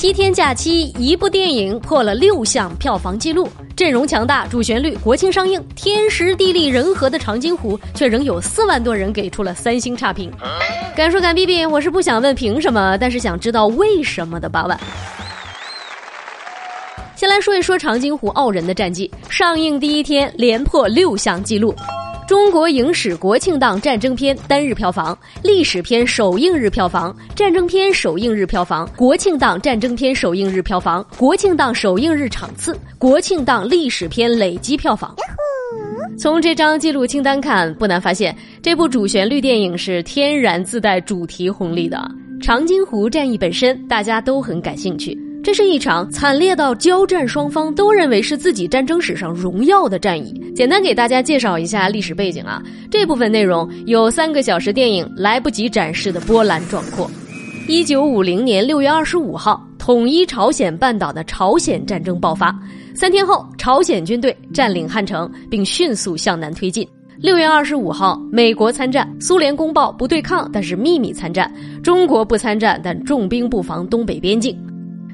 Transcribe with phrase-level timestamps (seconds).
[0.00, 10.32] 七天假期，一部电影破了六项票房纪录，阵容强大，主旋律，国庆上映，天时地利人和的长津湖，却仍有四万多人给出了三星差评。
[10.96, 14.80] 敢说敢逼逼，我是不想问凭什么，但是想知道为什么的八万。
[17.14, 21.74] 先来说一说长津湖傲人的战绩，上映第一天连破六项纪录。
[22.30, 35.12] 中国影史国庆档战争片单日票房、历史片首映日票房、战争片首映日票房、国庆档战争片首映日票房、国庆档首映日场次、国庆档历史片累计票房。
[36.16, 42.00] 从这张记录清单看，不难发现，这部主旋律电影是天然自带主题红利的。
[42.40, 45.18] 长津湖战役本身，大家都很感兴趣。
[45.42, 50.38] 这是一场惨烈到交战双方都认为是自己战争史上荣耀的战役。
[50.54, 57.10] 简单给大家介绍一下历史背景啊，这部分内容有三个小时电影来不及展示的波澜壮阔。
[57.66, 62.54] 一九五零年六月二十五号，统一朝鲜半岛的朝鲜战争爆发。
[62.94, 66.86] 三天后，朝鲜军队占领汉城，并迅速向南推进。
[67.16, 71.50] 六月二十五号，美国参战，苏联公报不对抗，但是秘密参战；
[71.82, 74.58] 中国不参战，但重兵布防东北边境。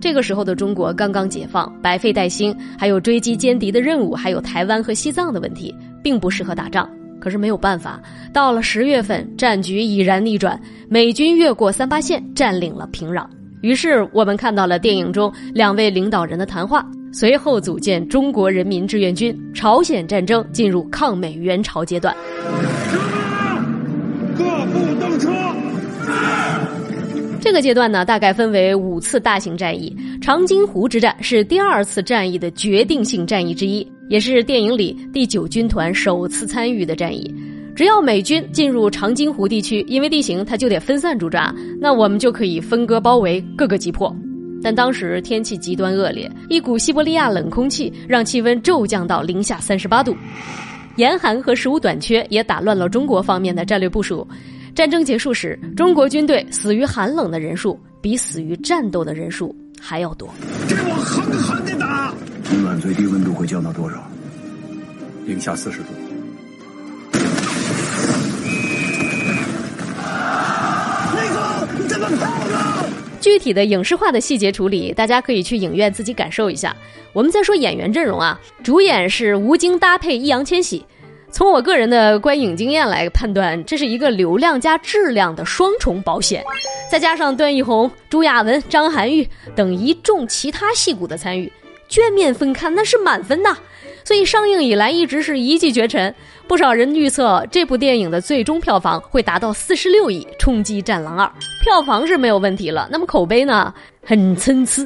[0.00, 6.88] 这个时候的中国刚刚解放，百废待兴，还有追击歼敌的任务，还有台湾和西藏的问题，并不适合打仗。
[7.20, 8.00] 可是没有办法，
[8.32, 13.26] 到了十月份，战局已然逆转，美军越过三八线，占领了平壤。
[13.60, 22.16] 于是我们看到了电影中两位领导人的谈话，随后组建中国人民志愿军，朝鲜战争进入抗美援朝阶段。
[24.34, 25.49] 各部登车。
[27.50, 29.92] 这个阶段呢，大概分为五次大型战役。
[30.22, 37.28] 长津湖之战是第二次战役的决定性战役之一，也是电影里第九军团首次参与的战役。
[37.74, 44.14] 只要美军进入长津湖地区，因为地形它就得分散驻扎，那我们就可以分割包围，各个击破。
[44.62, 50.14] 但当时天气极端恶劣，一股西伯利亚冷空气让气温骤降到零下三十八度，
[50.94, 54.24] 严寒和食物短缺也打乱了中国方面的战略部署。
[54.80, 60.26] 战争结束时，中国军队死于寒冷的人数比死于战斗的人数还要多。
[60.66, 62.14] 给我狠狠的打！
[62.44, 64.02] 今晚最低温度会降到多少？
[65.26, 65.88] 零下四十度。
[71.12, 72.88] 那个怎么跑了？
[73.20, 76.74] 具体的影视化的细节处理，大家可以去影院自己感受一下。
[77.12, 80.82] 我们再说演员阵容啊，主演是吴京搭配易烊千玺。
[81.32, 86.44] 从我个人的观影经验来判断，这是一个流量加质量的双重保险，
[86.90, 91.50] 再加上段奕宏、朱亚文、张涵予等一众其他戏骨的参与，
[91.88, 93.56] 卷面分看那是满分呐。
[94.10, 96.12] 所以上映以来一直是一骑绝尘，
[96.48, 101.24] 不少人预测这部电影的最终票房会达到四十六亿，冲击《战狼二》。
[101.62, 103.72] 票房是没有问题了，那么口碑呢？
[104.04, 104.84] 很参差。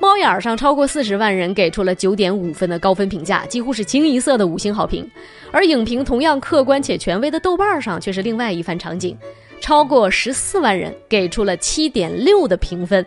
[0.00, 5.08] 猫眼上超过四十万人给出了九点五分的高分评价，几乎是清一色的五星好评。
[5.52, 9.16] 而影评同样客观且权威的豆瓣上却是另外一番场景，
[9.60, 13.06] 超过十四万人给出了七点六的评分。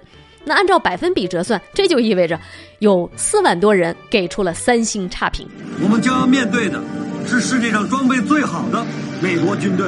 [0.50, 2.40] 那按照百分比折算，这就意味着
[2.80, 5.48] 有四万多人给出了三星差评。
[5.80, 6.82] 我们将要面对的
[7.28, 8.84] 是世界上装备最好的
[9.22, 9.86] 美国军队，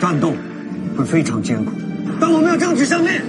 [0.00, 0.32] 战斗
[0.98, 1.70] 会非常艰苦，
[2.20, 3.20] 但我们要争取胜利。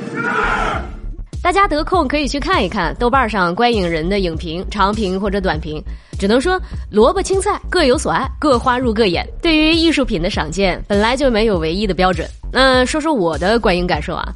[1.43, 5.79] 大家得空可以去看一看豆瓣上观影人的影评，长评或者短评。
[6.17, 6.59] 只能说
[6.89, 9.23] 萝卜青菜各有所爱，各花入各眼。
[9.39, 12.27] 对于艺术品的赏鉴，本来就没有唯一的标准。
[12.51, 14.33] 那说说我的观影感受啊。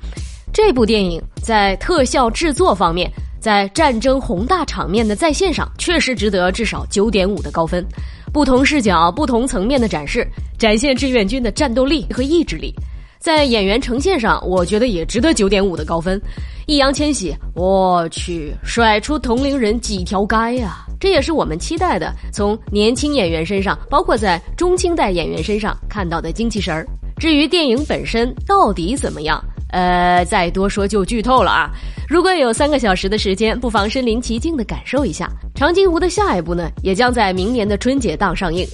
[0.52, 7.86] 这部电影在特效制作方面，在战争宏大场面的再现上，确实值得至少九点五的高分。
[8.34, 10.28] 不同视角、不同层面的展示，
[10.58, 12.74] 展现志愿军的战斗力和意志力。
[13.20, 16.20] 在演员呈现上，我觉得也值得九点五的高分。
[16.68, 20.86] 易烊千玺，我去甩出同龄人几条街呀！
[21.00, 26.88] 这也是我们期待的，从年轻演员身上，包括在中青代演员身上看到的精气神儿。
[27.18, 29.44] 至于电影本身到底怎么样？
[29.70, 31.70] 呃，再多说就剧透了啊！
[32.08, 38.68] 如果有三个小时的时间，不妨身临其境的感受一下长津湖的下一部呢，也将在明年的春节档上映。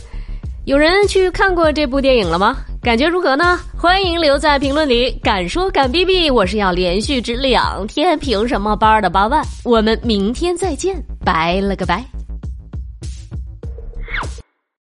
[0.66, 2.58] 有人去看过这部电影了吗？
[2.82, 3.60] 感觉如何呢？
[3.78, 6.32] 欢迎留在评论里，敢说敢逼逼！
[6.32, 12.15] 我是要连续值两天凭什么班的八万，我们明天再见，拜了个拜。